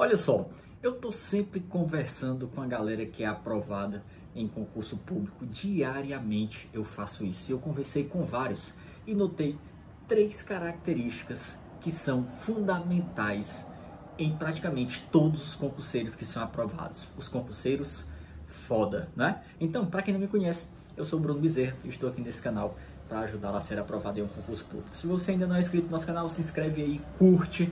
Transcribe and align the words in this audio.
Olha 0.00 0.16
só, 0.16 0.48
eu 0.82 0.94
tô 0.94 1.12
sempre 1.12 1.60
conversando 1.60 2.48
com 2.48 2.62
a 2.62 2.66
galera 2.66 3.04
que 3.04 3.22
é 3.22 3.26
aprovada 3.26 4.02
em 4.34 4.48
concurso 4.48 4.96
público. 4.96 5.44
Diariamente 5.44 6.70
eu 6.72 6.84
faço 6.84 7.22
isso. 7.22 7.52
Eu 7.52 7.58
conversei 7.58 8.04
com 8.04 8.24
vários 8.24 8.72
e 9.06 9.14
notei 9.14 9.58
três 10.08 10.40
características 10.40 11.58
que 11.82 11.92
são 11.92 12.24
fundamentais 12.24 13.66
em 14.18 14.34
praticamente 14.34 15.06
todos 15.12 15.46
os 15.46 15.54
concurseiros 15.54 16.16
que 16.16 16.24
são 16.24 16.42
aprovados. 16.42 17.12
Os 17.18 17.28
concurseiros 17.28 18.06
foda, 18.46 19.10
né? 19.14 19.42
Então, 19.60 19.84
para 19.84 20.00
quem 20.00 20.14
não 20.14 20.20
me 20.22 20.28
conhece, 20.28 20.68
eu 20.96 21.04
sou 21.04 21.20
Bruno 21.20 21.40
Bezerra 21.40 21.76
e 21.84 21.90
estou 21.90 22.08
aqui 22.08 22.22
nesse 22.22 22.40
canal 22.40 22.74
para 23.06 23.18
ajudar 23.20 23.54
a 23.54 23.60
ser 23.60 23.78
aprovado 23.78 24.18
em 24.18 24.22
um 24.22 24.28
concurso 24.28 24.64
público. 24.64 24.96
Se 24.96 25.06
você 25.06 25.32
ainda 25.32 25.46
não 25.46 25.56
é 25.56 25.60
inscrito 25.60 25.84
no 25.84 25.92
nosso 25.92 26.06
canal, 26.06 26.26
se 26.26 26.40
inscreve 26.40 26.80
aí, 26.80 27.00
curte 27.18 27.70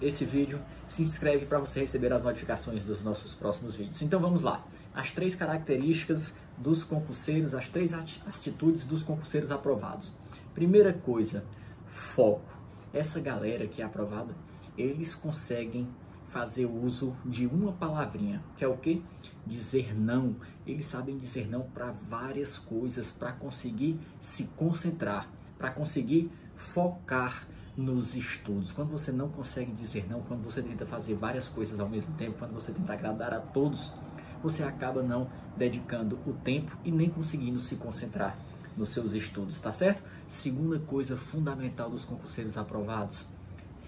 esse 0.00 0.24
vídeo, 0.24 0.60
se 0.86 1.02
inscreve 1.02 1.46
para 1.46 1.58
você 1.58 1.80
receber 1.80 2.12
as 2.12 2.22
notificações 2.22 2.84
dos 2.84 3.02
nossos 3.02 3.34
próximos 3.34 3.76
vídeos. 3.76 4.02
Então 4.02 4.20
vamos 4.20 4.42
lá, 4.42 4.64
as 4.94 5.12
três 5.12 5.34
características 5.34 6.34
dos 6.56 6.84
concurseiros, 6.84 7.54
as 7.54 7.68
três 7.68 7.92
atitudes 7.92 8.86
dos 8.86 9.02
concurseiros 9.02 9.50
aprovados. 9.50 10.12
Primeira 10.54 10.92
coisa, 10.92 11.44
foco. 11.86 12.56
Essa 12.92 13.20
galera 13.20 13.66
que 13.66 13.82
é 13.82 13.84
aprovada, 13.84 14.34
eles 14.76 15.14
conseguem 15.14 15.88
fazer 16.26 16.66
uso 16.66 17.16
de 17.24 17.46
uma 17.46 17.72
palavrinha, 17.72 18.42
que 18.56 18.64
é 18.64 18.68
o 18.68 18.76
que? 18.76 19.02
Dizer 19.46 19.94
não. 19.94 20.36
Eles 20.66 20.86
sabem 20.86 21.16
dizer 21.16 21.48
não 21.48 21.62
para 21.62 21.92
várias 21.92 22.58
coisas, 22.58 23.12
para 23.12 23.32
conseguir 23.32 23.98
se 24.20 24.44
concentrar, 24.56 25.30
para 25.58 25.70
conseguir 25.70 26.30
focar 26.54 27.46
nos 27.76 28.16
estudos. 28.16 28.72
Quando 28.72 28.90
você 28.90 29.12
não 29.12 29.28
consegue 29.28 29.72
dizer 29.72 30.06
não, 30.08 30.22
quando 30.22 30.42
você 30.42 30.62
tenta 30.62 30.86
fazer 30.86 31.14
várias 31.14 31.48
coisas 31.48 31.78
ao 31.78 31.88
mesmo 31.88 32.14
tempo, 32.14 32.38
quando 32.38 32.54
você 32.54 32.72
tenta 32.72 32.92
agradar 32.92 33.34
a 33.34 33.40
todos, 33.40 33.94
você 34.42 34.62
acaba 34.62 35.02
não 35.02 35.28
dedicando 35.56 36.18
o 36.26 36.32
tempo 36.32 36.76
e 36.84 36.90
nem 36.90 37.10
conseguindo 37.10 37.58
se 37.58 37.76
concentrar 37.76 38.38
nos 38.76 38.90
seus 38.90 39.12
estudos, 39.12 39.60
tá 39.60 39.72
certo? 39.72 40.02
Segunda 40.28 40.78
coisa 40.78 41.16
fundamental 41.16 41.90
dos 41.90 42.04
concurseiros 42.04 42.58
aprovados, 42.58 43.26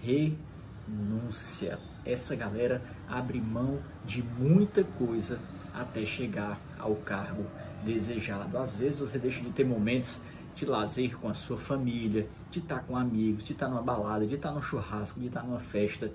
renúncia. 0.01 1.79
Essa 2.05 2.35
galera 2.35 2.81
abre 3.07 3.39
mão 3.39 3.79
de 4.05 4.23
muita 4.23 4.83
coisa 4.83 5.39
até 5.73 6.05
chegar 6.05 6.59
ao 6.79 6.95
cargo 6.95 7.45
desejado. 7.83 8.57
Às 8.57 8.77
vezes 8.77 8.99
você 8.99 9.19
deixa 9.19 9.41
de 9.41 9.51
ter 9.51 9.65
momentos 9.65 10.21
de 10.59 10.65
lazer 10.65 11.17
com 11.17 11.29
a 11.29 11.33
sua 11.33 11.57
família, 11.57 12.27
de 12.51 12.59
estar 12.59 12.79
com 12.79 12.97
amigos, 12.97 13.45
de 13.45 13.53
estar 13.53 13.69
numa 13.69 13.81
balada, 13.81 14.27
de 14.27 14.35
estar 14.35 14.51
num 14.51 14.61
churrasco, 14.61 15.17
de 15.17 15.27
estar 15.27 15.41
numa 15.43 15.59
festa. 15.59 16.11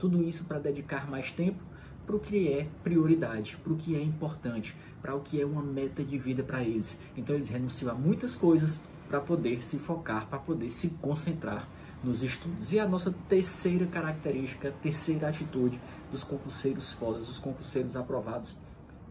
Tudo 0.00 0.20
isso 0.20 0.44
para 0.46 0.58
dedicar 0.58 1.08
mais 1.08 1.32
tempo 1.32 1.62
para 2.04 2.16
o 2.16 2.20
que 2.20 2.52
é 2.52 2.66
prioridade, 2.82 3.56
para 3.56 3.72
o 3.72 3.76
que 3.76 3.94
é 3.94 4.02
importante, 4.02 4.76
para 5.00 5.14
o 5.14 5.20
que 5.20 5.40
é 5.40 5.46
uma 5.46 5.62
meta 5.62 6.02
de 6.02 6.18
vida 6.18 6.42
para 6.42 6.62
eles. 6.62 6.98
Então 7.16 7.36
eles 7.36 7.48
renunciam 7.48 7.92
a 7.92 7.94
muitas 7.94 8.34
coisas 8.34 8.80
para 9.08 9.20
poder 9.20 9.62
se 9.62 9.78
focar, 9.78 10.26
para 10.26 10.40
poder 10.40 10.70
se 10.70 10.88
concentrar 11.00 11.68
nos 12.02 12.22
estudos. 12.22 12.72
E 12.72 12.80
a 12.80 12.88
nossa 12.88 13.14
terceira 13.28 13.86
característica, 13.86 14.74
terceira 14.82 15.28
atitude 15.28 15.80
dos 16.10 16.24
concurseiros 16.24 16.92
fodas, 16.92 17.28
dos 17.28 17.38
concurseiros 17.38 17.96
aprovados, 17.96 18.58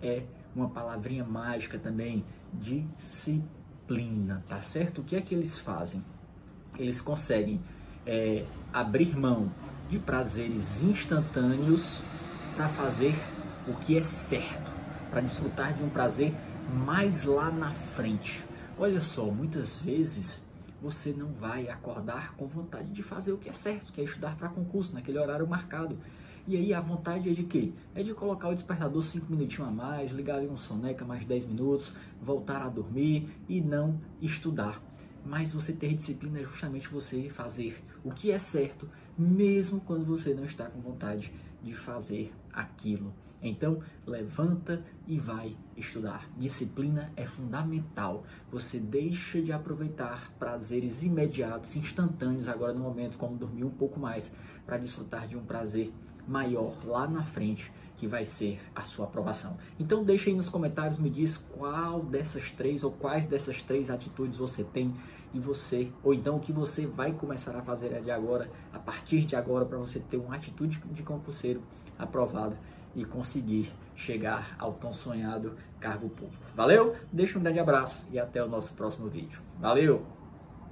é 0.02 0.24
uma 0.54 0.70
palavrinha 0.70 1.24
mágica 1.24 1.80
também, 1.80 2.26
disciplina 2.54 3.63
disciplina, 3.84 4.44
tá 4.48 4.62
certo? 4.62 5.02
O 5.02 5.04
que 5.04 5.16
é 5.16 5.22
que 5.22 5.36
eles 5.36 5.58
fazem? 5.58 6.04
Eles 6.78 7.02
conseguem 7.02 7.62
é, 8.06 8.46
abrir 8.72 9.16
mão 9.18 9.52
de 9.90 10.00
prazeres 10.00 10.82
instantâneos 10.82 12.02
para 12.56 12.70
fazer 12.70 13.16
o 13.68 13.74
que 13.76 13.98
é 13.98 14.02
certo, 14.02 14.72
para 15.10 15.22
desfrutar 15.22 15.74
de 15.74 15.84
um 15.84 15.90
prazer 15.90 16.34
mais 16.86 17.26
lá 17.26 17.52
na 17.52 17.74
frente. 17.74 18.44
Olha 18.78 19.00
só, 19.00 19.26
muitas 19.26 19.80
vezes 19.82 20.44
você 20.82 21.12
não 21.12 21.32
vai 21.32 21.70
acordar 21.70 22.36
com 22.36 22.48
vontade 22.48 22.90
de 22.90 23.04
fazer 23.04 23.32
o 23.32 23.38
que 23.38 23.50
é 23.50 23.54
certo, 23.54 23.94
que 23.94 24.02
é 24.02 24.04
estudar 24.04 24.36
para 24.36 24.50
concurso 24.50 24.94
naquele 24.94 25.20
horário 25.20 25.48
marcado. 25.48 25.98
E 26.46 26.58
aí 26.58 26.74
a 26.74 26.82
vontade 26.82 27.30
é 27.30 27.32
de 27.32 27.44
quê? 27.44 27.72
É 27.96 28.04
de 28.04 28.14
colocar 28.14 28.50
o 28.50 28.54
despertador 28.54 29.02
5 29.02 29.32
minutinhos 29.32 29.70
a 29.70 29.72
mais, 29.72 30.12
ligar 30.12 30.40
ali 30.40 30.48
um 30.50 30.58
soneca 30.58 31.06
mais 31.06 31.24
10 31.24 31.46
minutos, 31.46 31.96
voltar 32.22 32.62
a 32.62 32.68
dormir 32.68 33.30
e 33.48 33.62
não 33.62 33.98
estudar. 34.22 34.84
Mas 35.26 35.54
você 35.54 35.72
ter 35.72 35.94
disciplina 35.94 36.40
é 36.40 36.44
justamente 36.44 36.90
você 36.90 37.30
fazer 37.30 37.82
o 38.04 38.12
que 38.12 38.30
é 38.30 38.38
certo, 38.38 38.90
mesmo 39.18 39.80
quando 39.80 40.04
você 40.04 40.34
não 40.34 40.44
está 40.44 40.66
com 40.66 40.82
vontade 40.82 41.32
de 41.64 41.74
fazer 41.74 42.34
aquilo. 42.52 43.14
Então, 43.42 43.82
levanta 44.06 44.84
e 45.08 45.18
vai 45.18 45.56
estudar. 45.78 46.30
Disciplina 46.38 47.12
é 47.16 47.26
fundamental. 47.26 48.26
Você 48.52 48.80
deixa 48.80 49.42
de 49.42 49.54
aproveitar 49.54 50.34
prazeres 50.38 51.04
imediatos, 51.04 51.76
instantâneos, 51.78 52.50
agora 52.50 52.74
no 52.74 52.82
momento, 52.82 53.18
como 53.18 53.38
dormir 53.38 53.64
um 53.64 53.70
pouco 53.70 53.98
mais, 53.98 54.34
para 54.66 54.78
desfrutar 54.78 55.28
de 55.28 55.38
um 55.38 55.44
prazer 55.44 55.92
maior 56.28 56.74
lá 56.86 57.08
na 57.08 57.24
frente 57.24 57.72
que 57.98 58.08
vai 58.08 58.26
ser 58.26 58.60
a 58.76 58.82
sua 58.82 59.06
aprovação. 59.06 59.58
Então 59.80 60.04
deixa 60.04 60.30
aí 60.30 60.36
nos 60.36 60.50
comentários, 60.50 61.00
me 61.00 61.10
diz 61.10 61.38
qual 61.38 62.02
dessas 62.02 62.52
três 62.52 62.84
ou 62.84 62.92
quais 62.92 63.26
dessas 63.26 63.62
três 63.64 63.90
atitudes 63.90 64.38
você 64.38 64.64
tem 64.64 64.94
e 65.34 65.40
você, 65.40 65.92
ou 66.04 66.14
então 66.14 66.36
o 66.36 66.40
que 66.40 66.52
você 66.52 66.86
vai 66.86 67.12
começar 67.14 67.56
a 67.56 67.62
fazer 67.62 68.02
de 68.02 68.12
agora, 68.12 68.52
a 68.72 68.78
partir 68.78 69.26
de 69.26 69.36
agora, 69.36 69.66
para 69.66 69.78
você 69.78 70.00
ter 70.00 70.18
uma 70.18 70.36
atitude 70.36 70.80
de 70.92 71.02
concurseiro 71.02 71.62
aprovado 71.98 72.56
e 72.96 73.04
conseguir 73.04 73.72
chegar 73.96 74.56
ao 74.60 74.74
tão 74.74 74.94
sonhado 74.94 75.56
cargo 75.80 76.10
público. 76.10 76.44
Valeu? 76.56 76.96
Deixa 77.12 77.40
um 77.40 77.42
grande 77.42 77.60
abraço 77.60 78.06
e 78.12 78.20
até 78.20 78.44
o 78.44 78.48
nosso 78.48 78.74
próximo 78.74 79.08
vídeo. 79.08 79.42
Valeu! 79.60 80.23